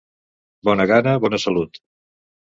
[0.69, 1.79] Bona gana, bona salut.